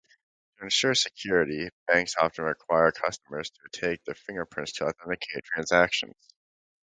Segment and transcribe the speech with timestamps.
[0.57, 6.15] To ensure security, banks often require customers to take their fingerprints to authenticate transactions.